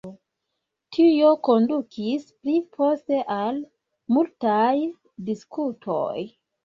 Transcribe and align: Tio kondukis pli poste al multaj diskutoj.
Tio 0.95 1.33
kondukis 1.47 2.25
pli 2.39 2.55
poste 2.77 3.21
al 3.35 3.59
multaj 4.17 4.75
diskutoj. 5.29 6.17